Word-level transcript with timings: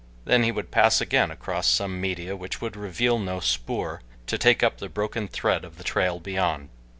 Then 0.25 0.41
he 0.41 0.51
would 0.51 0.71
pass 0.71 0.99
again 0.99 1.29
across 1.29 1.67
some 1.67 2.01
media 2.01 2.35
which 2.35 2.59
would 2.59 2.75
reveal 2.75 3.19
no 3.19 3.39
spoor, 3.39 4.01
to 4.25 4.35
take 4.39 4.63
up 4.63 4.79
the 4.79 4.89
broken 4.89 5.27
thread 5.27 5.63
of 5.63 5.77
the 5.77 5.83
trail 5.83 6.19
beyond. 6.19 6.69